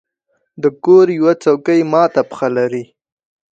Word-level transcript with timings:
د 0.61 0.63
کور 0.83 1.07
یوه 1.17 1.33
څوکۍ 1.43 1.79
مات 1.91 2.13
پښه 2.29 2.47
لرله. 2.55 2.83